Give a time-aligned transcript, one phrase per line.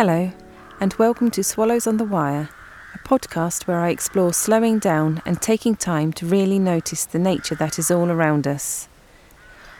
[0.00, 0.30] Hello,
[0.78, 2.50] and welcome to Swallows on the Wire,
[2.94, 7.56] a podcast where I explore slowing down and taking time to really notice the nature
[7.56, 8.88] that is all around us.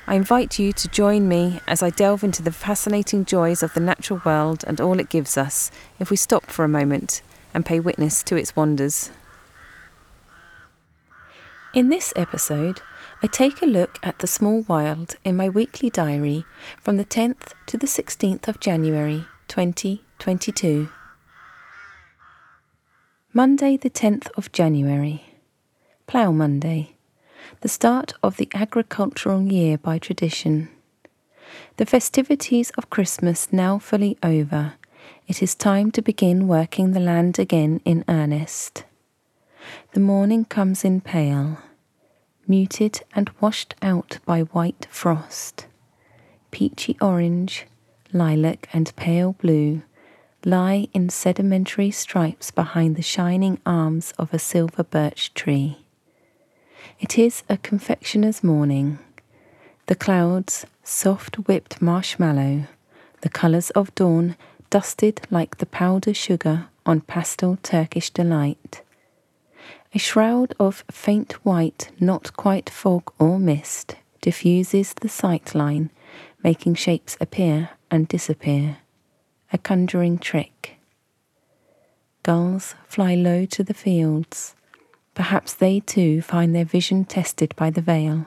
[0.08, 3.80] I invite you to join me as I delve into the fascinating joys of the
[3.80, 7.22] natural world and all it gives us if we stop for a moment
[7.54, 9.12] and pay witness to its wonders.
[11.72, 12.80] In this episode,
[13.22, 16.44] I take a look at the small wild in my weekly diary
[16.82, 20.88] from the 10th to the 16th of January 2022.
[23.32, 25.24] Monday, the 10th of January.
[26.06, 26.96] Plough Monday,
[27.62, 30.68] the start of the agricultural year by tradition.
[31.76, 34.74] The festivities of Christmas now fully over,
[35.26, 38.84] it is time to begin working the land again in earnest.
[39.92, 41.58] The morning comes in pale,
[42.46, 45.66] muted and washed out by white frost.
[46.50, 47.66] Peachy orange,
[48.12, 49.82] lilac, and pale blue
[50.44, 55.78] lie in sedimentary stripes behind the shining arms of a silver birch tree.
[57.00, 58.98] It is a confectioner's morning.
[59.86, 62.64] The clouds, soft whipped marshmallow,
[63.20, 64.36] the colours of dawn
[64.70, 68.82] dusted like the powder sugar on pastel Turkish delight.
[69.94, 75.90] A shroud of faint white, not quite fog or mist, diffuses the sight line,
[76.42, 78.78] making shapes appear and disappear.
[79.52, 80.76] A conjuring trick.
[82.22, 84.54] Gulls fly low to the fields.
[85.14, 88.26] Perhaps they too find their vision tested by the veil.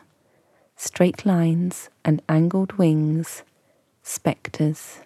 [0.75, 3.43] Straight lines and angled wings,
[4.01, 4.99] spectres.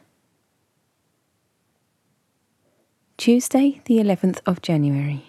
[3.17, 5.25] Tuesday, the 11th of January.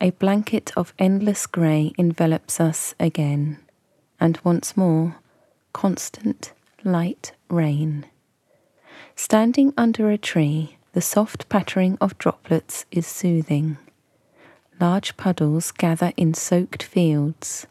[0.00, 3.58] A blanket of endless grey envelops us again,
[4.20, 5.16] and once more,
[5.72, 8.06] constant light rain.
[9.16, 13.78] Standing under a tree, the soft pattering of droplets is soothing.
[14.80, 17.66] Large puddles gather in soaked fields.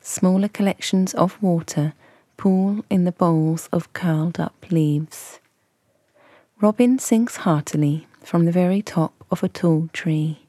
[0.00, 1.94] Smaller collections of water
[2.36, 5.40] pool in the bowls of curled up leaves.
[6.60, 10.46] Robin sings heartily from the very top of a tall tree,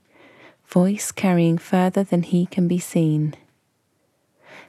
[0.66, 3.36] voice carrying further than he can be seen.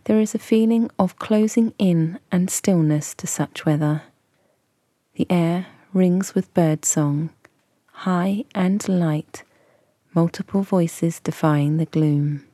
[0.04, 4.02] There is a feeling of closing in and stillness to such weather.
[5.14, 7.30] The air rings with bird song,
[7.86, 9.42] high and light,
[10.14, 12.46] multiple voices defying the gloom.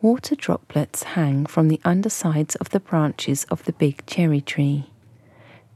[0.00, 4.90] Water droplets hang from the undersides of the branches of the big cherry tree.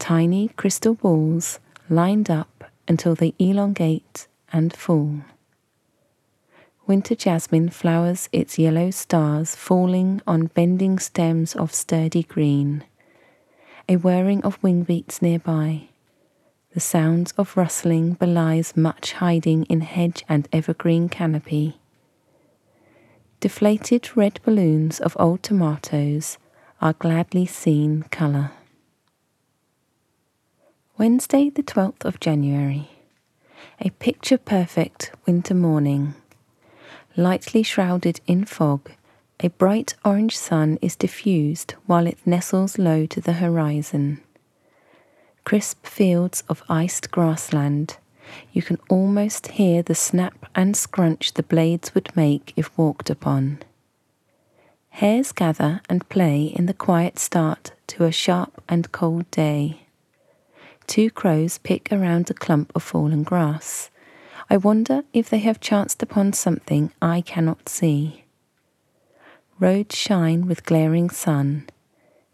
[0.00, 5.21] Tiny crystal balls lined up until they elongate and fall.
[6.89, 12.83] Winter jasmine flowers its yellow stars falling on bending stems of sturdy green.
[13.88, 15.82] A whirring of wing beats nearby.
[16.74, 21.78] The sounds of rustling belies much hiding in hedge and evergreen canopy.
[23.38, 26.36] Deflated red balloons of old tomatoes
[26.82, 28.50] are gladly seen colour.
[30.98, 32.91] Wednesday, the 12th of January.
[33.80, 36.14] A picture perfect winter morning.
[37.16, 38.91] Lightly shrouded in fog,
[39.41, 44.20] a bright orange sun is diffused while it nestles low to the horizon.
[45.44, 47.98] Crisp fields of iced grassland.
[48.52, 53.60] You can almost hear the snap and scrunch the blades would make if walked upon.
[54.88, 59.82] Hares gather and play in the quiet start to a sharp and cold day.
[60.86, 63.91] Two crows pick around a clump of fallen grass.
[64.48, 68.24] I wonder if they have chanced upon something I cannot see.
[69.59, 71.67] Roads shine with glaring sun,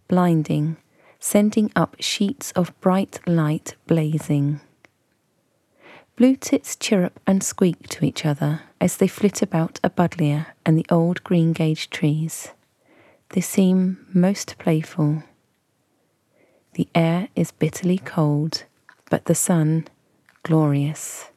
[0.08, 0.76] blinding,
[1.20, 4.60] sending up sheets of bright light blazing.
[6.16, 10.76] Blue tits chirrup and squeak to each other as they flit about a buddleia and
[10.76, 12.48] the old greengage trees.
[13.28, 15.22] They seem most playful.
[16.74, 18.64] The air is bitterly cold,
[19.10, 19.86] but the sun
[20.42, 21.30] glorious.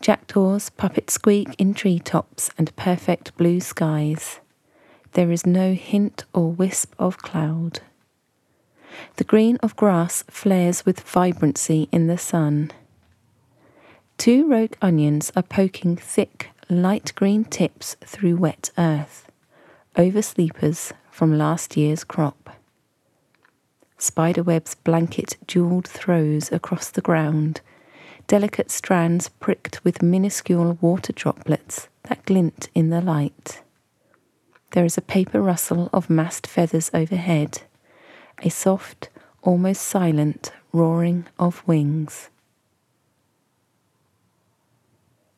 [0.00, 4.40] Jackdaws puppet squeak in tree tops and perfect blue skies.
[5.16, 7.80] There is no hint or wisp of cloud.
[9.16, 12.70] The green of grass flares with vibrancy in the sun.
[14.18, 19.30] Two rogue onions are poking thick, light green tips through wet earth,
[19.96, 22.50] oversleepers from last year's crop.
[23.96, 27.62] Spiderwebs blanket jewelled throws across the ground,
[28.26, 33.62] delicate strands pricked with minuscule water droplets that glint in the light.
[34.72, 37.62] There is a paper rustle of massed feathers overhead,
[38.42, 39.08] a soft,
[39.42, 42.28] almost silent roaring of wings.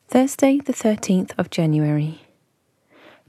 [0.07, 2.21] Thursday, the 13th of January.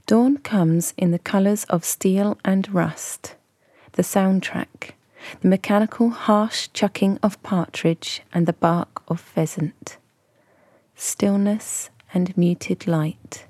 [0.07, 3.35] Dawn comes in the colours of steel and rust,
[3.93, 4.91] the soundtrack,
[5.41, 9.97] the mechanical harsh chucking of partridge and the bark of pheasant.
[10.95, 13.45] Stillness and muted light.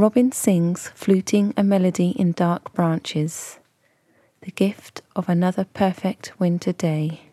[0.00, 3.58] Robin sings, fluting a melody in dark branches.
[4.40, 7.24] The gift of another perfect winter day.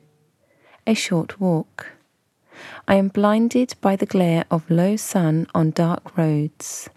[0.86, 1.94] A short walk.
[2.86, 6.90] I am blinded by the glare of low sun on dark roads.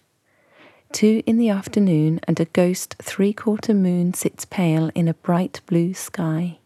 [0.90, 5.60] Two in the afternoon, and a ghost three quarter moon sits pale in a bright
[5.66, 6.58] blue sky.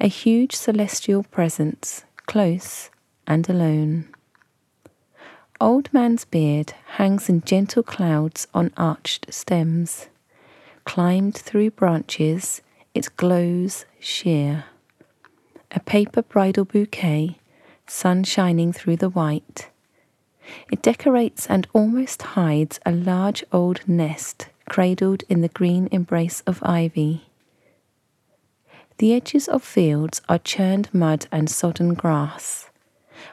[0.00, 2.88] A huge celestial presence, close
[3.26, 4.14] and alone.
[5.62, 10.08] Old man's beard hangs in gentle clouds on arched stems.
[10.82, 12.62] Climbed through branches,
[12.94, 14.64] it glows sheer.
[15.70, 17.38] A paper bridal bouquet,
[17.86, 19.70] sun shining through the white.
[20.72, 26.60] It decorates and almost hides a large old nest cradled in the green embrace of
[26.64, 27.26] ivy.
[28.98, 32.68] The edges of fields are churned mud and sodden grass.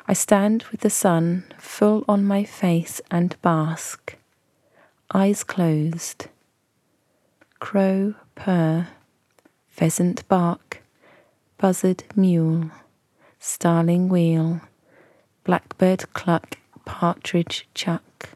[0.07, 4.15] I stand with the sun full on my face and bask,
[5.13, 6.27] eyes closed.
[7.59, 8.87] Crow purr,
[9.67, 10.81] pheasant bark,
[11.57, 12.71] buzzard mewl,
[13.39, 14.61] starling wheel,
[15.43, 18.29] blackbird cluck partridge chuck,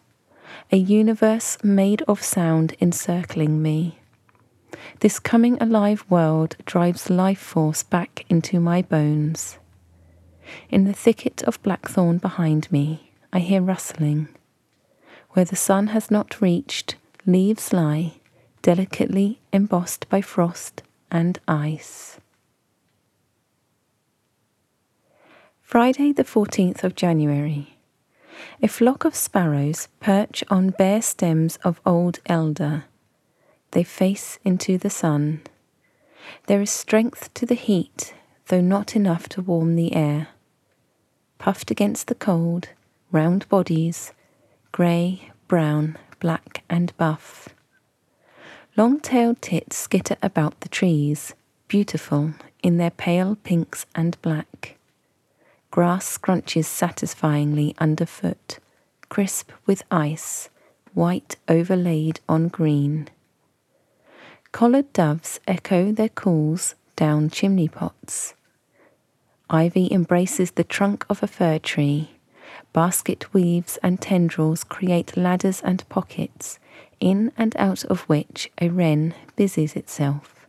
[0.71, 3.99] a universe made of sound encircling me.
[4.99, 9.57] This coming alive world drives life force back into my bones.
[10.69, 14.30] In the thicket of blackthorn behind me, I hear rustling.
[15.31, 16.95] Where the sun has not reached,
[17.25, 18.13] leaves lie,
[18.62, 22.19] delicately embossed by frost and ice.
[25.62, 27.78] Friday, the 14th of January.
[28.62, 32.86] A flock of sparrows perch on bare stems of old elder.
[33.72, 35.42] They face into the sun.
[36.45, 38.13] There is strength to the heat,
[38.48, 40.28] though not enough to warm the air.
[41.44, 42.69] Puffed against the cold,
[43.12, 44.13] round bodies,
[44.72, 47.50] grey, brown, black, and buff.
[48.78, 51.34] Long tailed tits skitter about the trees,
[51.68, 54.78] beautiful in their pale pinks and black.
[55.69, 58.60] Grass scrunches satisfyingly underfoot,
[59.10, 60.48] crisp with ice,
[60.94, 63.10] white overlaid on green.
[64.54, 68.34] Collared doves echo their calls down chimney pots.
[69.50, 72.12] Ivy embraces the trunk of a fir tree.
[72.72, 76.60] Basket weaves and tendrils create ladders and pockets,
[77.00, 80.48] in and out of which a wren busies itself.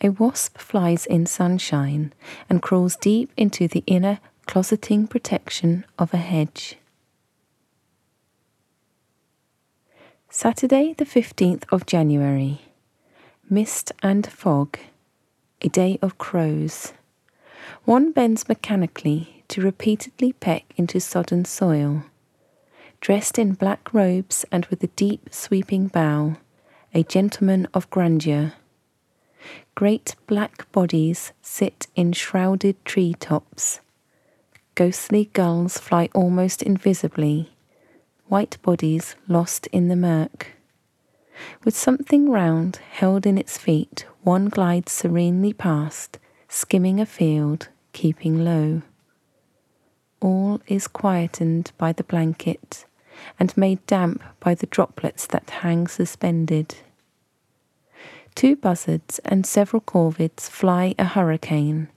[0.00, 2.12] A wasp flies in sunshine
[2.50, 6.76] and crawls deep into the inner closeting protection of a hedge.
[10.28, 12.62] Saturday, the 15th of January.
[13.48, 14.78] Mist and fog.
[15.62, 16.92] A day of crows.
[17.84, 22.04] One bends mechanically to repeatedly peck into sodden soil.
[23.00, 26.36] Dressed in black robes and with a deep sweeping bow,
[26.94, 28.54] a gentleman of grandeur
[29.74, 33.80] Great black bodies sit in shrouded tree tops.
[34.74, 37.50] Ghostly gulls fly almost invisibly,
[38.26, 40.52] white bodies lost in the murk.
[41.64, 46.18] With something round held in its feet, one glides serenely past,
[46.54, 48.80] skimming a field, keeping low.
[50.20, 52.84] All is quietened by the blanket
[53.40, 56.76] and made damp by the droplets that hang suspended.
[58.36, 61.88] Two buzzards and several corvids fly a hurricane,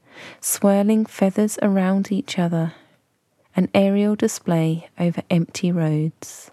[0.42, 2.74] swirling feathers around each other,
[3.56, 6.50] an aerial display over empty roads.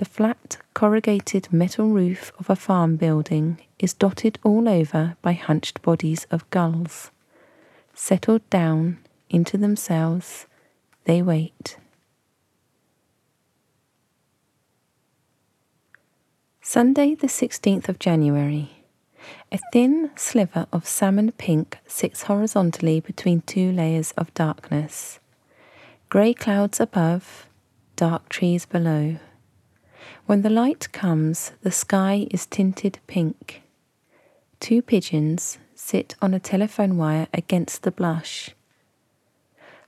[0.00, 5.82] The flat, corrugated metal roof of a farm building is dotted all over by hunched
[5.82, 7.10] bodies of gulls.
[7.92, 8.96] Settled down
[9.28, 10.46] into themselves,
[11.04, 11.76] they wait.
[16.62, 18.70] Sunday, the 16th of January.
[19.52, 25.18] A thin sliver of salmon pink sits horizontally between two layers of darkness.
[26.08, 27.46] Grey clouds above,
[27.96, 29.18] dark trees below.
[30.30, 33.62] When the light comes, the sky is tinted pink.
[34.60, 38.50] Two pigeons sit on a telephone wire against the blush.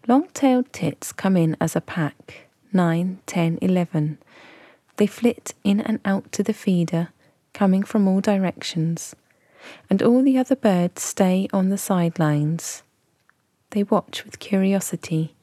[0.08, 4.18] Long tailed tits come in as a pack, nine, ten, eleven
[4.96, 7.10] they flit in and out to the feeder,
[7.52, 9.14] coming from all directions,
[9.88, 12.82] and all the other birds stay on the sidelines.
[13.70, 15.36] They watch with curiosity,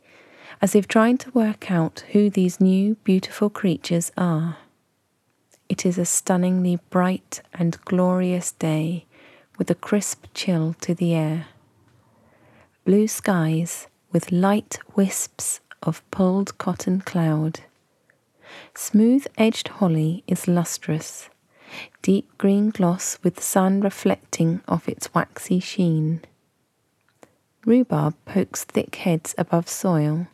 [0.62, 4.58] as if trying to work out who these new beautiful creatures are.
[5.70, 9.06] It is a stunningly bright and glorious day
[9.60, 11.46] with a crisp chill to the air.
[12.86, 17.60] Blue skies with light wisps of pulled cotton cloud.
[18.74, 21.30] Smooth edged holly is lustrous,
[22.02, 26.22] deep green gloss with sun reflecting off its waxy sheen.
[27.64, 30.28] Rhubarb pokes thick heads above soil,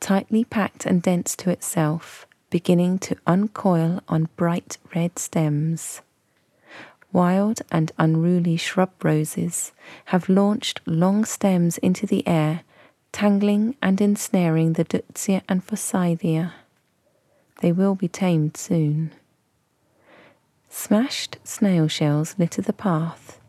[0.00, 6.02] tightly packed and dense to itself, beginning to uncoil on bright red stems.
[7.12, 9.72] Wild and unruly shrub roses
[10.04, 12.60] have launched long stems into the air,
[13.10, 16.54] tangling and ensnaring the Deutzia and Forsythia.
[17.60, 19.10] They will be tamed soon.
[20.70, 23.40] Smashed snail shells litter the path.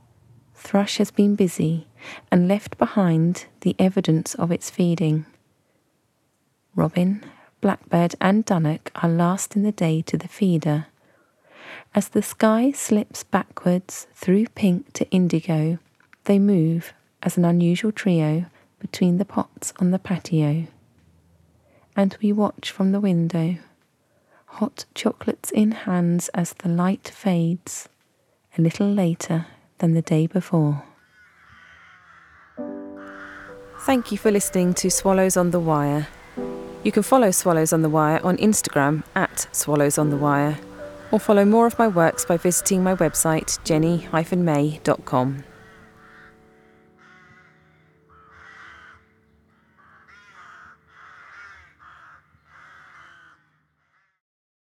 [0.55, 1.85] Thrush has been busy
[2.31, 5.27] and left behind the evidence of its feeding.
[6.73, 7.23] Robin
[7.65, 10.85] blackbird, and dunnock are last in the day to the feeder.
[11.95, 15.79] As the sky slips backwards through pink to indigo,
[16.25, 16.93] they move
[17.23, 18.45] as an unusual trio
[18.77, 20.67] between the pots on the patio.
[21.95, 23.57] And we watch from the window,
[24.45, 27.89] hot chocolates in hands as the light fades,
[28.59, 29.47] a little later
[29.79, 30.83] than the day before.
[33.79, 36.07] Thank you for listening to Swallows on the Wire.
[36.85, 40.59] You can follow Swallows on the Wire on Instagram at Swallows on the Wire,
[41.11, 45.43] or follow more of my works by visiting my website jenny-may.com.